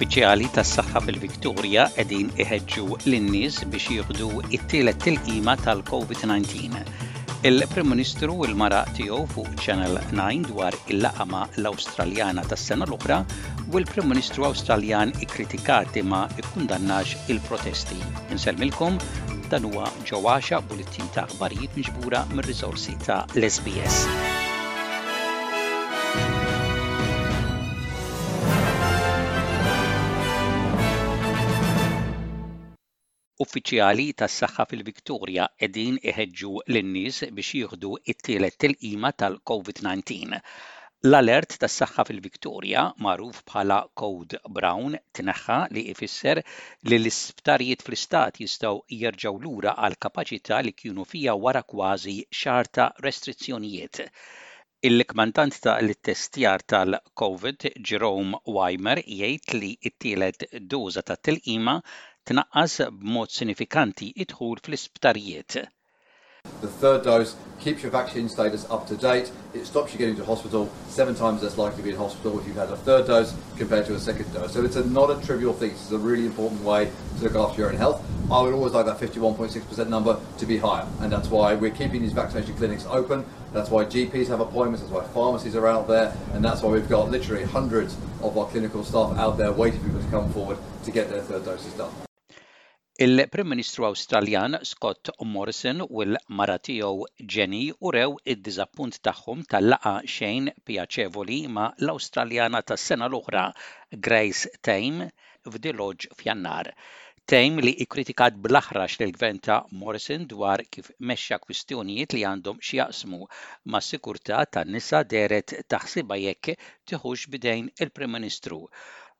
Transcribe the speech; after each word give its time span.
uffiċjali 0.00 0.48
tas-saħħa 0.56 1.00
fil-Viktorja 1.06 1.82
qegħdin 1.94 2.30
iħeġġu 2.42 2.84
lin-nies 3.06 3.56
biex 3.68 3.90
jieħdu 3.98 4.28
it-tielet 4.56 4.96
tilqima 5.04 5.54
tal-COVID-19. 5.60 6.88
Il-Prim 7.44 7.88
Ministru 7.92 8.38
il 8.46 8.54
mara 8.56 8.80
tiegħu 8.96 9.20
fuq 9.34 9.60
Channel 9.64 9.98
9 10.16 10.48
dwar 10.50 10.76
il-laqama 10.92 11.42
l-Awstraljana 11.60 12.44
tas-sena 12.48 12.88
l-oħra 12.88 13.20
u 13.70 13.80
l-Prim 13.82 14.08
Ministru 14.12 14.48
Awstraljan 14.48 15.12
ikkritikati 15.24 16.00
ma 16.04 16.24
ikkundannax 16.40 17.16
il-protesti. 17.32 18.00
Inselmilkom 18.34 18.96
dan 19.52 19.68
huwa 19.68 19.88
ġewwaxa 20.08 20.62
bulittin 20.68 21.12
ta' 21.16 21.26
aħbarijiet 21.28 21.76
miġbura 21.80 22.24
mir-riżorsi 22.32 22.98
ta' 23.08 23.24
l-SBS. 23.36 24.29
Uffiċjali 33.42 34.02
tas-saħħa 34.20 34.64
fil-Viktorja 34.70 35.44
qegħdin 35.60 35.94
iħeġġu 36.10 36.48
lin-nies 36.76 37.20
biex 37.36 37.52
jieħdu 37.58 37.92
t-tielet 38.12 38.56
tilqima 38.64 39.10
tal-COVID-19. 39.22 40.34
L-alert 41.08 41.54
tas 41.62 41.76
saħħa 41.80 42.04
fil 42.10 42.20
viktoria 42.26 42.82
qegħdin 42.82 43.30
iħeġġu 43.30 43.30
lin 43.30 43.30
nies 43.30 43.38
biex 43.46 43.46
jieħdu 43.46 43.62
t 43.62 43.62
tielet 43.62 43.64
tilqima 43.68 43.70
tal 43.70 43.88
covid 44.02 44.36
19 44.42 44.44
l 44.44 44.44
alert 44.44 44.44
tas 44.44 44.56
saħħa 44.56 44.56
fil 44.58 44.58
viktoria 44.58 44.58
magħruf 44.58 44.58
bħala 44.58 44.58
Code 44.58 44.58
Brown, 44.58 44.98
tneħħa 45.20 45.58
li 45.74 45.86
ifisser 45.94 46.42
li 46.88 46.98
l-isptarijiet 47.00 47.86
fl-istat 47.88 48.42
jistgħu 48.44 48.84
jerġgħu 48.98 49.34
lura 49.46 49.72
għal 49.86 49.98
kapaċità 50.08 50.60
li 50.66 50.74
kienu 50.82 51.08
fija 51.14 51.36
wara 51.46 51.64
kważi 51.72 52.16
xarta 52.42 52.88
restrizzjonijiet. 53.06 54.02
il 54.88 55.04
kmandant 55.08 55.56
ta' 55.64 55.78
l-testjar 55.80 56.62
tal-COVID, 56.74 57.66
Jerome 57.88 58.36
Weimer, 58.58 59.00
jgħid 59.00 59.58
li 59.62 59.72
t-tielet 59.88 60.46
doza 60.60 61.02
ta' 61.02 61.16
tilqima 61.16 61.80
b'mod 62.36 63.30
sinifikanti 63.30 64.12
fl-isptarijiet. 64.28 65.66
The 66.62 66.68
third 66.68 67.04
dose 67.04 67.34
keeps 67.58 67.82
your 67.82 67.92
vaccine 67.92 68.26
status 68.30 68.64
up 68.70 68.86
to 68.86 68.96
date. 68.96 69.30
It 69.52 69.66
stops 69.66 69.92
you 69.92 69.98
getting 69.98 70.16
to 70.16 70.24
hospital 70.24 70.70
seven 70.88 71.14
times 71.14 71.42
less 71.42 71.58
likely 71.58 71.78
to 71.78 71.82
be 71.82 71.90
in 71.90 71.96
hospital 71.96 72.40
if 72.40 72.46
you've 72.46 72.56
had 72.56 72.70
a 72.70 72.76
third 72.78 73.06
dose 73.06 73.34
compared 73.58 73.84
to 73.86 73.94
a 73.94 73.98
second 73.98 74.32
dose. 74.32 74.54
So 74.54 74.64
it's 74.64 74.76
a, 74.76 74.84
not 74.88 75.10
a 75.10 75.20
trivial 75.26 75.52
thing. 75.52 75.72
It's 75.72 75.90
a 75.90 75.98
really 75.98 76.24
important 76.24 76.62
way 76.62 76.90
to 77.18 77.22
look 77.24 77.34
after 77.36 77.60
your 77.60 77.70
own 77.70 77.76
health. 77.76 78.02
I 78.32 78.40
would 78.40 78.54
always 78.54 78.72
like 78.72 78.86
that 78.86 78.98
51.6% 78.98 79.88
number 79.88 80.18
to 80.38 80.46
be 80.46 80.56
higher, 80.56 80.86
and 81.00 81.12
that's 81.12 81.28
why 81.28 81.54
we're 81.54 81.72
keeping 81.72 82.00
these 82.00 82.12
vaccination 82.14 82.54
clinics 82.54 82.86
open. 82.88 83.26
That's 83.52 83.68
why 83.68 83.84
GPs 83.84 84.28
have 84.28 84.40
appointments. 84.40 84.80
That's 84.80 84.92
why 84.94 85.04
pharmacies 85.08 85.54
are 85.56 85.66
out 85.66 85.88
there, 85.88 86.14
and 86.32 86.42
that's 86.42 86.62
why 86.62 86.70
we've 86.70 86.88
got 86.88 87.10
literally 87.10 87.44
hundreds 87.44 87.98
of 88.22 88.38
our 88.38 88.46
clinical 88.46 88.82
staff 88.82 89.18
out 89.18 89.36
there 89.36 89.52
waiting 89.52 89.80
for 89.80 89.86
people 89.88 90.02
to 90.02 90.08
come 90.10 90.32
forward 90.32 90.56
to 90.84 90.90
get 90.90 91.10
their 91.10 91.20
third 91.20 91.44
doses 91.44 91.74
done. 91.74 91.90
Il-Prim 93.04 93.48
Ministru 93.48 93.84
Awstraljan 93.88 94.56
Scott 94.70 95.08
Morrison 95.34 95.78
u 95.88 96.02
l-mara 96.04 96.56
tiegħu 96.68 97.06
Jenny 97.34 97.60
urew 97.90 98.18
id-diżappunt 98.34 98.98
tagħhom 99.08 99.40
tal-laqa 99.54 99.92
xejn 100.16 100.50
pjaċevoli 100.68 101.38
ma' 101.56 101.70
l-Awstraljana 101.80 102.60
tas-sena 102.72 103.08
l-oħra 103.08 103.46
Grace 104.08 104.52
Tame 104.68 105.08
f'Diloġ 105.48 106.10
f'Jannar. 106.18 106.68
Tame 107.32 107.64
li 107.68 107.72
ikkritikat 107.86 108.36
bl-aħrax 108.44 109.00
lil 109.00 109.16
gvern 109.16 109.40
ta' 109.48 109.58
Morrison 109.80 110.28
dwar 110.36 110.66
kif 110.68 110.92
mexxa 111.12 111.40
kwistjonijiet 111.46 112.18
li 112.18 112.24
għandhom 112.34 112.60
xi 112.60 112.82
jaqsmu 112.82 113.22
ma' 113.72 113.84
sikurta 113.92 114.44
tan-nisa 114.58 115.00
deret 115.16 115.56
taħsibha 115.72 116.20
jekk 116.26 116.58
tiħux 116.92 117.30
bidejn 117.32 117.72
il-Prim 117.80 118.18
Ministru 118.20 118.60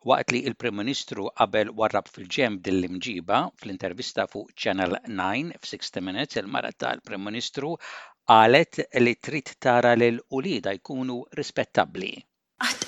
waqt 0.08 0.32
li 0.32 0.40
il-Prim 0.48 0.74
Ministru 0.80 1.28
qabel 1.36 1.68
warrab 1.76 2.08
fil-ġem 2.08 2.58
dill-imġiba 2.64 3.40
fl-intervista 3.60 4.24
fuq 4.32 4.52
Channel 4.56 4.96
9 5.08 5.58
f-60 5.60 6.00
Minutes 6.06 6.38
il-mara 6.40 6.70
tal-Prim 6.72 7.20
Ministru 7.26 7.74
għalet 8.32 8.80
li 9.02 9.14
trid 9.20 9.54
tara 9.60 9.92
l 9.98 10.16
ulida 10.38 10.72
jkunu 10.76 11.20
rispettabli. 11.36 12.12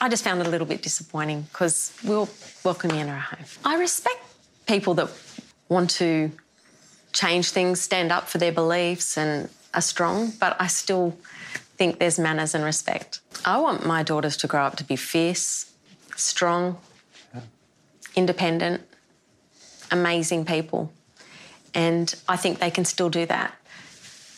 I 0.05 0.09
just 0.09 0.25
found 0.25 0.41
it 0.41 0.47
a 0.47 0.51
little 0.51 0.67
bit 0.67 0.83
disappointing 0.83 1.43
because 1.53 1.93
we'll 2.05 2.29
welcome 2.65 2.91
you 2.95 3.01
in 3.01 3.09
our 3.09 3.21
home. 3.33 3.45
I 3.65 3.77
respect 3.79 4.21
people 4.67 4.95
that 4.95 5.09
want 5.69 5.91
to 5.99 6.31
change 7.13 7.51
things, 7.51 7.81
stand 7.81 8.13
up 8.13 8.29
for 8.29 8.39
their 8.39 8.53
beliefs, 8.53 9.17
and 9.17 9.49
are 9.75 9.81
strong, 9.81 10.33
but 10.41 10.57
I 10.61 10.67
still 10.67 11.17
think 11.79 11.99
there's 11.99 12.19
manners 12.19 12.55
and 12.55 12.65
respect. 12.65 13.21
I 13.45 13.59
want 13.59 13.85
my 13.87 14.03
daughters 14.03 14.37
to 14.39 14.47
grow 14.47 14.65
up 14.67 14.77
to 14.77 14.85
be 14.85 14.97
fierce, 14.97 15.73
strong, 16.17 16.77
independent, 18.17 18.81
amazing 19.91 20.45
people. 20.45 20.93
And 21.75 22.15
I 22.29 22.37
think 22.37 22.59
they 22.59 22.71
can 22.71 22.85
still 22.85 23.09
do 23.11 23.27
that 23.27 23.55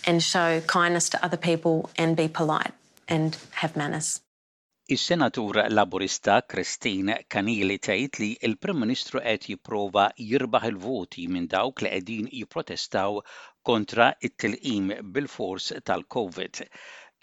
and 0.07 0.23
show 0.23 0.61
kindness 0.67 1.09
to 1.11 1.25
other 1.25 1.37
people 1.37 1.91
and 1.97 2.17
be 2.17 2.29
polite 2.29 2.73
and 3.09 3.37
have 3.53 3.77
manners. 3.77 4.21
is 4.87 5.01
senatore 5.01 5.69
laborista 5.71 6.43
Christine 6.47 7.09
Canile 7.31 7.79
teitli 7.79 8.27
li 8.29 8.37
l-Prim 8.53 8.77
Ministru 8.85 9.21
qed 9.25 9.47
jipprova 9.49 10.03
jirbaħ 10.31 10.67
il-voti 10.71 11.25
minn 11.37 11.47
dawk 11.55 11.87
li 11.87 11.93
qegħdin 11.95 12.27
jipprotestaw 12.41 13.17
kontra 13.71 14.11
it-tilqim 14.29 14.93
bil-fors 15.15 15.71
tal-COVID. 15.89 16.61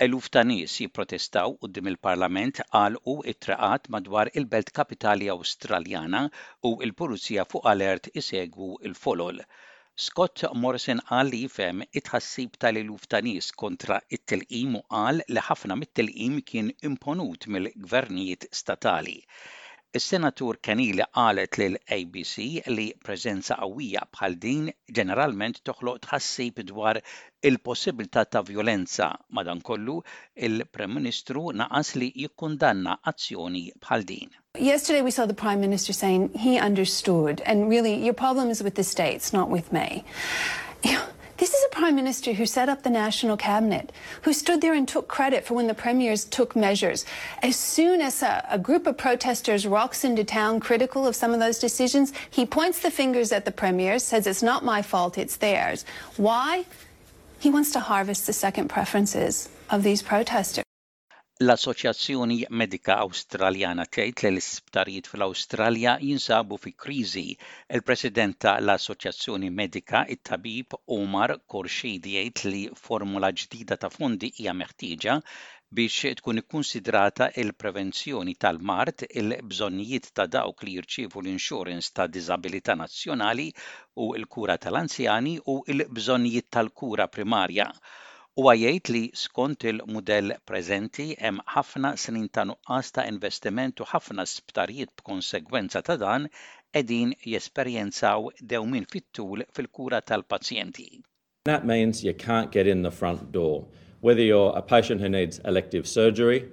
Eluf 0.04 0.28
ta' 0.36 0.42
nies 0.50 0.74
jipprotestaw 0.82 1.52
quddiem 1.64 1.88
il-Parlament 1.90 2.62
u 3.12 3.14
it-traqat 3.32 3.90
madwar 3.96 4.32
il-Belt 4.42 4.72
Kapitali 4.80 5.28
Awstraljana 5.34 6.22
u 6.70 6.72
l-Pulizija 6.88 7.46
fuq 7.52 7.68
alert 7.74 8.10
isegwu 8.24 8.70
il-folol. 8.92 9.44
Scott 10.08 10.46
Morrison 10.64 11.04
qal 11.12 11.32
li 11.36 11.44
jifem 11.44 11.86
it-ħassib 12.02 12.58
tal-eluf 12.68 13.06
ta' 13.16 13.24
nies 13.30 13.52
kontra 13.66 14.02
it-tilqim 14.20 14.80
u 14.82 14.86
qal 14.98 15.24
li 15.36 15.46
ħafna 15.52 15.80
mit-tilqim 15.86 16.42
kien 16.52 16.74
imponut 16.92 17.50
mill-gvernijiet 17.58 18.50
statali. 18.64 19.20
Is-Senatur 19.98 20.56
Kanili 20.66 21.04
qalet 21.18 21.58
lil 21.60 21.74
ABC 21.96 22.44
li 22.76 22.84
preżenza 23.08 23.58
qawwija 23.62 24.04
bħal 24.18 24.38
din 24.46 24.70
ġeneralment 25.00 25.60
toħloq 25.70 26.00
tħassib 26.06 26.62
dwar 26.70 27.00
il-possibilità 27.50 28.24
ta' 28.36 28.44
violenza 28.52 29.10
madankollu 29.40 29.98
il-Prem 30.48 30.96
Ministru 31.00 31.44
naqas 31.64 31.92
li 32.04 32.08
jikkundanna 32.24 32.98
azzjoni 33.14 33.66
bħal 33.88 34.08
din. 34.14 34.32
Yesterday 34.70 35.02
we 35.02 35.12
saw 35.18 35.26
the 35.34 35.40
Prime 35.46 35.60
Minister 35.68 35.92
saying 36.00 36.30
he 36.48 36.58
understood 36.70 37.44
and 37.46 37.68
really 37.70 37.94
your 38.00 38.16
problem 38.26 38.50
is 38.50 38.64
with 38.64 38.76
the 38.76 38.88
states 38.96 39.34
not 39.34 39.50
with 39.50 39.74
me. 39.74 40.06
This 41.42 41.50
is 41.56 41.64
a 41.66 41.70
prime 41.76 41.96
minister 41.96 42.34
who 42.34 42.46
set 42.46 42.70
up 42.70 42.84
the 42.84 42.92
national 42.92 43.36
cabinet, 43.36 43.92
who 44.22 44.32
stood 44.32 44.62
there 44.62 44.76
and 44.76 44.88
took 44.88 45.08
credit 45.08 45.44
for 45.44 45.56
when 45.56 45.66
the 45.66 45.74
premiers 45.74 46.24
took 46.24 46.56
measures. 46.56 47.04
As 47.42 47.56
soon 47.56 48.00
as 48.00 48.22
a, 48.22 48.46
a 48.52 48.60
group 48.60 48.86
of 48.86 48.96
protesters 49.00 49.66
rocks 49.66 50.04
into 50.04 50.24
town 50.24 50.60
critical 50.60 51.08
of 51.08 51.16
some 51.16 51.34
of 51.34 51.40
those 51.40 51.58
decisions, 51.58 52.14
he 52.30 52.46
points 52.46 52.78
the 52.78 52.92
fingers 52.92 53.32
at 53.32 53.46
the 53.46 53.52
premiers, 53.52 54.04
says 54.04 54.28
it's 54.28 54.44
not 54.44 54.64
my 54.64 54.84
fault, 54.84 55.18
it's 55.18 55.36
theirs. 55.38 55.84
Why? 56.16 56.64
He 57.40 57.50
wants 57.50 57.72
to 57.72 57.80
harvest 57.80 58.28
the 58.28 58.34
second 58.34 58.68
preferences 58.68 59.50
of 59.72 59.82
these 59.82 60.04
protesters. 60.04 60.64
L-Assoċjazzjoni 61.42 62.36
Medika 62.62 62.96
Awstraljana 63.04 63.84
tgħid 63.96 64.20
li 64.24 64.30
l-isptarijiet 64.30 65.08
fl-Awstralja 65.12 65.94
jinsabu 66.08 66.58
fi 66.66 66.72
kriżi. 66.84 67.24
Il-President 67.78 68.36
tal-Assoċjazzjoni 68.46 69.50
Medika, 69.62 70.04
it-tabib 70.16 70.76
Omar 70.98 71.34
Korshid 71.54 72.06
jgħid 72.12 72.44
li 72.52 72.60
formula 72.82 73.32
ġdida 73.42 73.80
ta' 73.86 73.90
fondi 73.96 74.30
hija 74.38 74.54
meħtieġa 74.60 75.16
biex 75.80 76.14
tkun 76.22 76.44
ikkunsidrata 76.44 77.32
il-prevenzjoni 77.46 78.38
tal-mart, 78.46 79.08
il-bżonnijiet 79.24 80.12
ta' 80.20 80.28
dawk 80.38 80.62
li 80.68 80.76
jirċievu 80.78 81.24
l-insurance 81.26 81.90
ta' 81.96 82.06
disabilità 82.20 82.78
nazzjonali 82.84 83.50
u 84.06 84.12
l-kura 84.22 84.60
tal-anzjani 84.68 85.36
u 85.56 85.58
l-bżonnijiet 85.80 86.52
tal-kura 86.60 87.10
primarja 87.18 87.72
Huwa 88.40 88.54
jgħid 88.60 88.90
li 88.96 89.00
skont 89.22 89.64
il-mudell 89.70 90.32
preżenti 90.48 91.06
hemm 91.22 91.42
ħafna 91.54 91.90
snin 92.00 92.30
ta' 92.38 92.46
nuqqas 92.52 92.94
ta' 92.98 93.04
investiment 93.12 93.82
u 93.84 93.88
ħafna 93.90 94.24
sptarijiet 94.34 94.94
b'konsegwenza 95.02 95.82
ta' 95.90 95.98
dan 96.04 96.30
qegħdin 96.78 97.10
jesperjenzaw 97.34 98.30
dewmin 98.54 98.86
fit-tul 98.94 99.42
fil-kura 99.58 100.00
tal-pazjenti. 100.12 100.88
That 101.44 101.66
means 101.72 102.06
you 102.06 102.14
can't 102.14 102.54
get 102.54 102.72
in 102.76 102.84
the 102.88 102.92
front 103.02 103.34
door. 103.34 103.66
Whether 104.00 104.24
you're 104.24 104.56
a 104.56 104.62
patient 104.62 105.02
who 105.02 105.10
needs 105.10 105.40
elective 105.44 105.86
surgery, 105.86 106.48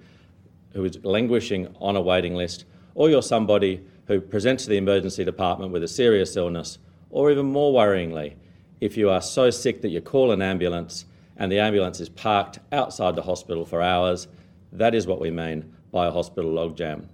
who 0.74 0.82
is 0.84 0.98
languishing 1.04 1.68
on 1.78 1.94
a 1.94 2.00
waiting 2.02 2.34
list, 2.34 2.64
or 2.96 3.08
you're 3.08 3.22
somebody 3.22 3.84
who 4.08 4.20
presents 4.20 4.64
to 4.64 4.70
the 4.70 4.78
emergency 4.82 5.24
department 5.24 5.70
with 5.72 5.84
a 5.84 5.94
serious 5.96 6.34
illness, 6.36 6.80
or 7.10 7.30
even 7.30 7.46
more 7.46 7.70
worryingly, 7.72 8.32
if 8.80 8.96
you 8.96 9.08
are 9.10 9.22
so 9.22 9.48
sick 9.50 9.80
that 9.82 9.90
you 9.90 10.00
call 10.00 10.32
an 10.32 10.42
ambulance 10.42 11.04
and 11.38 11.50
the 11.52 11.60
ambulance 11.60 12.00
is 12.00 12.08
parked 12.08 12.58
outside 12.72 13.14
the 13.16 13.22
hospital 13.22 13.64
for 13.64 13.80
hours. 13.80 14.26
That 14.72 14.94
is 14.94 15.06
what 15.06 15.20
we 15.20 15.30
mean 15.30 15.72
by 15.92 16.06
a 16.06 16.10
hospital 16.10 16.50
logjam. 16.58 17.06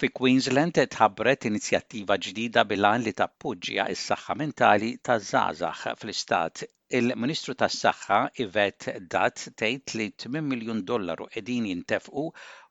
Fi 0.00 0.08
Queensland 0.08 0.74
tħabbret 0.88 1.46
inizjattiva 1.50 2.16
ġdida 2.26 2.62
bil-għan 2.68 3.02
li 3.06 3.12
tappoġġja 3.18 3.84
is-saħħa 3.94 4.36
mentali 4.42 4.88
ta' 5.08 5.18
żgħażagħ 5.26 5.82
fl-istat 5.94 6.62
Il-Ministru 6.96 7.54
tas-Saħħa 7.60 8.16
Ivet 8.44 8.86
Dat 9.12 9.42
tgħid 9.60 9.92
li 9.98 10.06
8 10.24 10.30
miljun 10.48 10.80
dollaru 10.90 11.26
qegħdin 11.34 11.68
jintefqu 11.70 12.24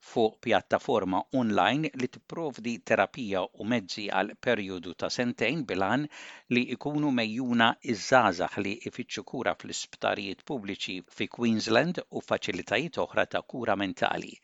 fuq 0.10 0.36
pjattaforma 0.46 1.22
online 1.40 1.90
li 2.02 2.10
tipprovdi 2.18 2.74
terapija 2.92 3.42
u 3.42 3.66
mezzi 3.74 4.06
għal 4.20 4.30
perjodu 4.48 4.94
ta' 5.04 5.10
sentejn 5.16 5.64
bilan 5.72 6.04
li 6.58 6.64
ikunu 6.76 7.10
mejjuna 7.22 7.72
iż-żazax 7.96 8.62
li 8.66 8.76
ifittxu 8.92 9.26
kura 9.34 9.56
fl-isptarijiet 9.64 10.46
pubbliċi 10.52 10.96
fi 11.18 11.30
Queensland 11.40 12.04
u 12.06 12.22
faċilitajiet 12.30 13.02
oħra 13.08 13.26
ta' 13.34 13.42
kura 13.56 13.78
mentali 13.86 14.36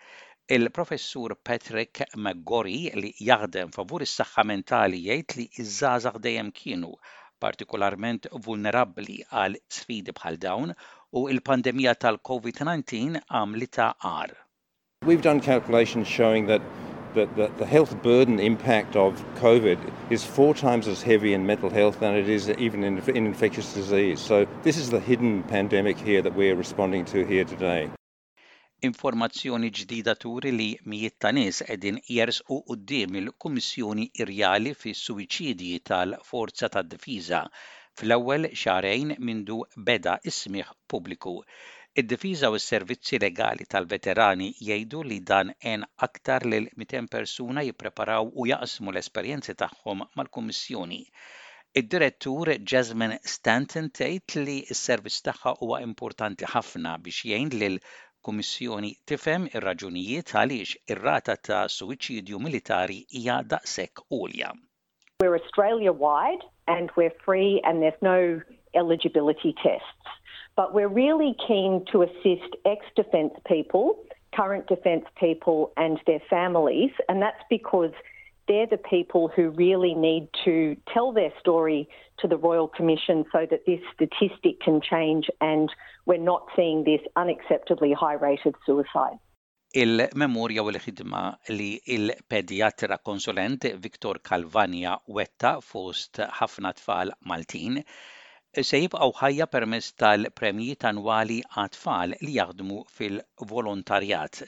il-professur 0.57 1.38
Patrick 1.51 2.01
McGorry 2.23 2.81
li 3.03 3.13
jaħdem 3.30 3.77
favur 3.77 4.09
is-saħħa 4.09 4.50
mentali 4.56 5.06
jgħid 5.06 5.39
li 5.44 5.47
iż-żgħażagħ 5.68 6.21
dejjem 6.30 6.53
kienu 6.63 6.94
partikolarment 7.39 8.25
vulnerabbli 8.45 9.19
għal 9.41 9.57
sfidi 9.77 10.13
bħal 10.17 10.39
dawn 10.43 10.73
u 11.17 11.25
il-pandemija 11.31 11.93
tal-COVID-19 12.03 13.21
għar. 13.27 14.35
We've 15.05 15.21
done 15.21 15.39
calculations 15.39 16.07
showing 16.07 16.47
that 16.47 16.61
that 17.15 17.35
the, 17.35 17.47
the 17.57 17.65
health 17.65 17.95
burden 18.03 18.37
impact 18.39 18.95
of 18.95 19.23
COVID 19.41 19.79
is 20.11 20.23
four 20.23 20.53
times 20.53 20.87
as 20.87 21.01
heavy 21.01 21.33
in 21.33 21.45
mental 21.47 21.69
health 21.71 21.97
than 21.99 22.13
it 22.15 22.29
is 22.29 22.49
even 22.59 22.83
in, 22.83 23.01
in 23.09 23.25
infectious 23.25 23.73
disease. 23.73 24.19
So 24.19 24.45
this 24.63 24.77
is 24.77 24.91
the 24.91 24.99
hidden 24.99 25.41
pandemic 25.43 25.97
here 25.97 26.21
that 26.21 26.35
we're 26.35 26.55
responding 26.55 27.05
to 27.05 27.25
here 27.25 27.45
today. 27.45 27.89
Informazzjoni 28.85 29.69
ġdida 29.77 30.13
turi 30.24 30.50
li 30.56 30.65
mijiet 30.91 31.13
ta' 31.25 31.29
nies 31.35 31.62
qegħdin 31.69 31.95
jersqu 32.15 32.57
quddiem 32.65 33.15
il-Kummissjoni 33.21 34.03
Irjali 34.25 34.74
fis-Suwiċidji 34.81 35.79
tal-Forza 35.89 36.69
tad-Difiża 36.75 37.39
fl-ewwel 37.97 38.45
xahrejn 38.65 39.15
mindu 39.29 39.57
beda 39.88 40.13
ismiħ 40.33 40.69
pubbliku. 40.94 41.33
Id-difiża 42.03 42.51
u 42.53 42.59
s-servizzi 42.59 43.19
legali 43.25 43.65
tal-veterani 43.74 44.51
jgħidu 44.68 45.01
li 45.09 45.19
dan 45.33 45.56
en 45.73 45.88
aktar 46.09 46.45
lil 46.53 46.69
200 46.85 47.09
persuna 47.18 47.65
jippreparaw 47.71 48.30
u 48.31 48.47
jaqsmu 48.53 48.94
l-esperjenzi 48.94 49.57
tagħhom 49.65 50.06
mal-Kummissjoni. 50.19 51.01
Id-direttur 51.81 52.53
Jasmine 52.73 53.18
Stanton 53.33 53.89
tgħid 54.00 54.41
li 54.45 54.57
s-servizz 54.80 55.25
tagħha 55.31 55.57
huwa 55.63 55.81
importanti 55.91 56.45
ħafna 56.53 57.00
biex 57.09 57.25
jgħin 57.33 57.56
lil 57.63 57.81
il-Kummissjoni 58.27 58.91
tifhem 59.09 59.45
ir-raġunijiet 59.56 60.31
għaliex 60.35 60.74
ir-rata 60.94 61.35
ta' 61.47 61.63
suwiċidju 61.71 62.39
militari 62.44 63.00
hija 63.15 63.39
daqshekk 63.44 64.03
għolja. 64.12 64.51
We're 65.21 65.35
Australia 65.35 65.91
wide 65.91 66.44
and 66.68 66.91
we're 66.97 67.15
free 67.25 67.62
and 67.63 67.81
there's 67.81 68.01
no 68.01 68.41
eligibility 68.75 69.53
tests. 69.63 70.07
But 70.59 70.74
we're 70.74 70.94
really 71.06 71.35
keen 71.47 71.85
to 71.91 72.01
assist 72.03 72.51
ex-defence 72.65 73.33
people, 73.45 73.95
current 74.35 74.68
defence 74.68 75.06
people 75.19 75.71
and 75.77 76.00
their 76.06 76.21
families 76.30 76.91
and 77.09 77.21
that's 77.21 77.44
because 77.50 77.91
they're 78.47 78.67
the 78.67 78.83
people 78.95 79.27
who 79.35 79.49
really 79.49 79.94
need 79.94 80.27
to 80.45 80.75
tell 80.94 81.11
their 81.11 81.33
story 81.39 81.88
to 82.19 82.27
the 82.27 82.38
Royal 82.38 82.67
Commission 82.67 83.25
so 83.31 83.45
that 83.51 83.65
this 83.67 83.81
statistic 83.95 84.61
can 84.65 84.81
change 84.81 85.25
and 85.41 85.67
we're 86.07 86.27
not 86.33 86.44
seeing 86.55 86.83
this 86.83 87.01
unacceptably 87.15 87.94
high 87.94 88.17
rate 88.27 88.45
of 88.45 88.53
suicide. 88.65 89.19
Il-memorja 89.83 90.63
u 90.63 90.69
l-ħidma 90.71 91.23
li 91.53 91.73
il-pedjatra 91.95 92.97
konsulent 93.03 93.67
Viktor 93.83 94.21
Kalvania 94.29 94.94
wetta 95.17 95.57
fost 95.61 96.21
ħafna 96.39 96.71
tfal 96.79 97.11
Maltin 97.27 97.75
se 98.57 98.79
jibqaw 98.79 99.11
ħajja 99.19 99.49
permess 99.51 99.91
tal-premji 99.99 100.77
tanwali 100.85 101.41
għat-tfal 101.49 102.15
li 102.23 102.38
jaħdmu 102.39 102.79
fil-volontarjat 102.95 104.45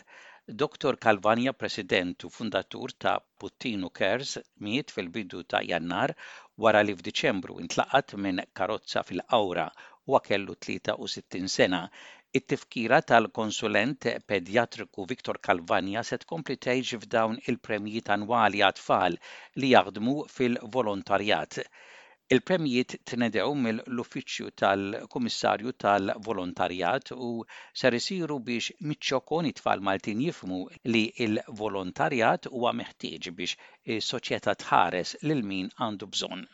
Dr. 0.52 0.96
Kalvania 0.98 1.54
president 1.54 2.24
u 2.24 2.30
fundatur 2.30 2.92
ta' 2.98 3.20
Puttino 3.40 3.90
Cares, 3.98 4.32
miet 4.66 4.90
fil-bidu 4.92 5.44
ta' 5.46 5.62
jannar 5.72 6.14
wara 6.58 6.82
li 6.84 6.96
f'Diċembru 6.96 7.58
intlaqat 7.64 8.16
minn 8.26 8.42
karozza 8.60 9.04
fil-awra 9.10 9.68
u 10.08 10.20
kellu 10.30 10.56
63 10.68 11.46
sena. 11.58 11.82
It-tifkira 12.40 13.00
tal-konsulent 13.12 14.10
pedjatriku 14.30 15.06
Viktor 15.12 15.38
Kalvania 15.38 16.04
se 16.04 16.18
tkompli 16.26 16.58
f'dawn 16.66 17.38
il-premji 17.46 18.02
tanwali 18.10 18.66
għat-tfal 18.70 19.20
li 19.62 19.70
jaħdmu 19.78 20.18
fil-volontarjat. 20.38 21.62
Il-premjiet 22.30 22.92
tnedew 23.10 23.56
mill-Uffiċċju 23.60 24.52
tal-Kummissarju 24.62 25.72
tal-Volontarjat 25.84 27.10
u 27.16 27.30
ser 27.82 27.96
isiru 27.98 28.36
biex 28.50 28.68
miċċokon 28.92 29.48
it-tfal 29.50 29.82
Maltin 29.88 30.22
jifmu 30.22 30.60
li 30.94 31.02
il-volontarjat 31.26 32.46
huwa 32.52 32.76
meħtieġ 32.84 33.32
biex 33.40 33.58
is-soċjetà 33.96 34.54
tħares 34.62 35.16
lil 35.26 35.42
min 35.54 35.74
għandu 35.88 36.12
bżonn. 36.14 36.46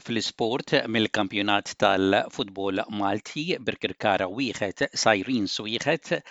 fl-isport 0.00 0.72
mill-kampjonat 0.90 1.74
tal-futbol 1.78 2.80
Malti 3.00 3.42
Birkirkara 3.62 4.26
wieħed 4.32 4.88
Sajrin 5.00 5.44
wieħed 5.46 6.22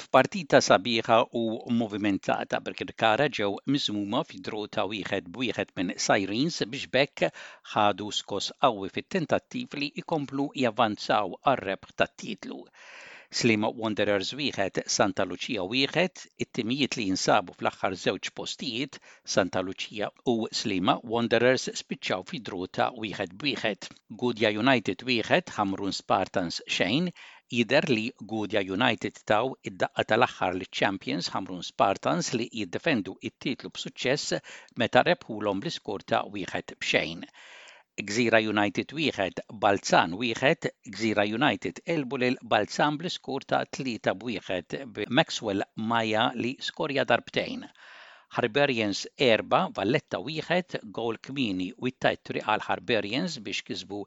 f'partita 0.00 0.58
sabiħa 0.64 1.16
u 1.40 1.42
movimentata 1.78 2.58
perché 2.66 2.86
kara 3.02 3.26
ġew 3.38 3.48
miżmuma 3.74 4.20
fi 4.30 4.40
drota 4.48 4.84
wieħed 4.92 5.30
b'wieħed 5.36 5.72
minn 5.78 5.92
Sirens 6.06 6.58
biex 6.74 6.90
bekk 6.96 7.30
ħadu 7.74 8.08
skos 8.18 8.50
qawwi 8.64 8.90
fit-tentattiv 8.96 9.78
li 9.80 9.88
jkomplu 10.02 10.46
javanzaw 10.64 11.32
għar-rebħ 11.42 11.94
tat-titlu. 12.02 12.60
Slim 13.36 13.64
Wanderers 13.82 14.28
wieħed 14.38 14.82
Santa 14.96 15.24
Lucia 15.30 15.64
wieħed, 15.72 16.20
it-timijiet 16.44 16.96
li 16.98 17.08
jinsabu 17.08 17.56
fl-aħħar 17.58 17.96
żewġ 18.04 18.30
postijiet 18.40 19.00
Santa 19.36 19.64
Lucia 19.70 20.10
u 20.34 20.36
Slima 20.60 20.94
Wanderers 21.14 21.68
spiċċaw 21.82 22.28
fi 22.30 22.42
drota 22.50 22.90
wieħed 23.00 23.34
b'wieħed. 23.42 23.90
Gudja 24.24 24.52
United 24.62 25.08
wieħed 25.10 25.56
Hamrun 25.56 25.96
Spartans 26.02 26.62
xejn, 26.78 27.10
Jidher 27.54 27.84
li 27.88 28.02
Gudja 28.30 28.60
United 28.76 29.18
taw 29.30 29.50
id-daqqa 29.70 30.04
tal-aħħar 30.12 30.56
li 30.60 30.66
champions 30.78 31.28
Hamrun 31.34 31.60
Spartans 31.66 32.30
li 32.38 32.46
jiddefendu 32.60 33.14
it-titlu 33.30 33.70
b'suċċess 33.76 34.32
meta 34.82 35.04
rebħulhom 35.10 35.62
l-iskur 35.62 36.04
ta' 36.12 36.20
wieħed 36.36 36.74
b'xejn. 36.80 37.22
Gżira 38.10 38.42
United 38.54 38.96
wieħed, 39.00 39.44
Balzan 39.66 40.18
wieħed, 40.24 40.70
Gżira 40.96 41.28
United 41.38 41.80
elbu 41.98 42.22
lil 42.24 42.40
Balzan 42.56 42.98
bl-iskur 43.04 43.46
ta' 43.54 43.62
tlieta 43.78 44.16
b'wieħed 44.24 44.80
b'Maxwell 44.98 45.68
Maja 45.92 46.30
li 46.42 46.56
skorja 46.72 47.06
darbtejn. 47.14 47.68
Harberians 48.34 49.02
erba, 49.26 49.58
Valletta 49.72 50.18
wieħed, 50.22 50.80
gowl 50.96 51.16
kmini 51.26 51.66
u 51.78 51.86
it-tajt 51.90 52.32
għal 52.42 52.64
Harberians 52.66 53.36
biex 53.46 53.60
kisbu 53.68 54.00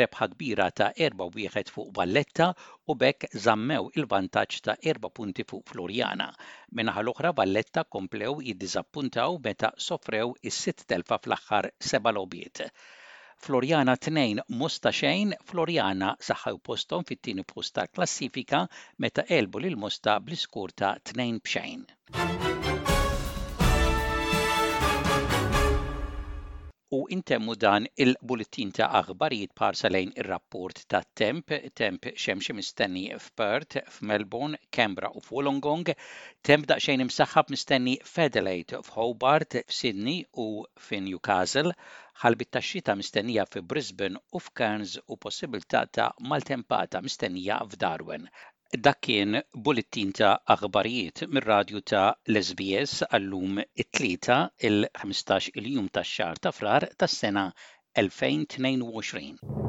rebħa 0.00 0.28
kbira 0.34 0.68
ta' 0.80 0.88
erba 1.08 1.26
wieħed 1.34 1.70
fuq 1.74 1.92
Valletta 1.98 2.48
u 2.92 2.96
bekk 3.02 3.30
zammew 3.46 3.90
il-vantaġġ 4.00 4.60
ta' 4.68 4.76
erba 4.92 5.10
punti 5.20 5.44
fuq 5.50 5.66
Floriana. 5.74 6.30
Minnaħa 6.72 7.04
l-oħra 7.04 7.34
Valletta 7.42 7.84
komplew 7.84 8.38
jiddizappuntaw 8.48 9.38
meta 9.48 9.72
sofrew 9.88 10.32
is-sitt 10.42 10.86
telfa 10.94 11.20
fl-aħħar 11.26 11.70
seba' 11.92 12.14
lobiet. 12.16 12.64
Floriana 13.44 13.98
2 14.00 14.46
Musta 14.60 14.88
xejn, 14.94 15.36
Floriana 15.50 16.14
saħħaw 16.30 16.62
postom 16.64 17.04
fit-tieni 17.10 17.44
post 17.44 17.76
tal-klassifika 17.76 18.64
meta 19.04 19.28
elbu 19.28 19.60
lil 19.66 19.76
Musta 19.84 20.16
bl-iskur 20.24 20.72
ta' 20.72 20.94
2 21.12 21.34
b'xejn. 21.44 21.88
u 26.90 27.06
intemmu 27.14 27.54
dan 27.62 27.86
il-bulletin 28.02 28.68
ta' 28.76 28.86
aħbarijiet 28.98 29.54
parsa 29.60 29.88
lejn 29.94 30.12
ir-rapport 30.22 30.82
ta' 30.92 31.00
temp, 31.20 31.54
temp 31.80 32.06
xemxie 32.24 32.54
mistenni 32.58 33.02
f'Perth, 33.24 33.80
f'Melbourne, 33.94 34.60
Canberra 34.78 35.10
u 35.18 35.22
f'Wollongong, 35.24 35.90
temp 36.50 36.68
daqsxejn 36.70 37.02
imsaħħab 37.06 37.50
mistenni 37.56 37.96
f'Adelaide, 38.12 38.82
f'Hobart, 38.86 39.58
f'Sydney 39.72 40.22
u 40.46 40.48
f'Newcastle, 40.86 41.74
ħalbit 42.22 42.54
ta' 42.54 42.62
xita 42.70 42.98
mistennija 43.02 43.48
fi 43.50 43.66
Brisbane 43.72 44.22
u 44.30 44.44
f'Cairns 44.46 44.94
u 45.10 45.18
possibilta 45.26 45.82
ta' 46.00 46.10
maltempata 46.30 47.02
mistennija 47.08 47.62
f'Darwin. 47.66 48.30
Dak 48.84 48.96
kien 49.06 49.36
bulletin 49.66 50.08
ta' 50.20 50.30
aħbarijiet 50.54 51.22
mir-radju 51.34 51.82
ta' 51.90 52.08
l-SBS 52.32 53.06
għallum 53.10 53.60
it-tlieta 53.84 54.38
il-15 54.70 55.54
il-jum 55.62 55.86
tax-xahar 56.00 56.42
ta' 56.48 56.54
frar 56.58 56.88
tas-sena 57.04 57.46
2022. 57.94 59.65